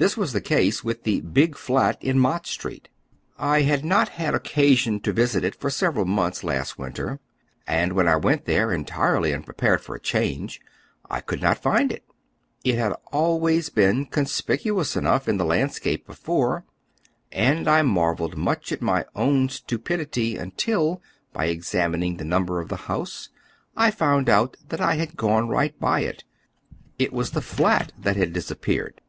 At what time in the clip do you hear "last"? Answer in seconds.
6.42-6.76